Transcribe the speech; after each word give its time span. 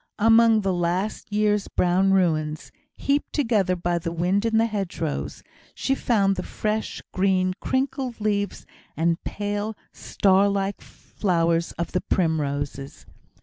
Among 0.17 0.61
the 0.61 0.73
last 0.73 1.31
year's 1.31 1.67
brown 1.67 2.11
ruins, 2.11 2.71
heaped 2.95 3.33
together 3.33 3.75
by 3.75 3.99
the 3.99 4.11
wind 4.11 4.47
in 4.47 4.57
the 4.57 4.65
hedgerows, 4.65 5.43
she 5.75 5.93
found 5.93 6.35
the 6.37 6.41
fresh 6.41 7.03
green 7.13 7.53
crinkled 7.61 8.19
leaves 8.19 8.65
and 8.97 9.23
pale 9.23 9.77
star 9.91 10.49
like 10.49 10.81
flowers 10.81 11.71
of 11.73 11.91
the 11.91 12.01
primroses. 12.01 13.05